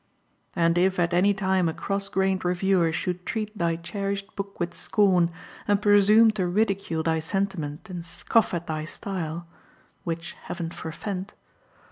[0.59, 4.73] __And if at any time a cross grained reviewer should treat thy cherished book with
[4.73, 5.29] scorn,
[5.67, 9.45] and presume to ridicule thy sentiment and scoff at thy style
[10.03, 11.35] (which Heaven forfend!)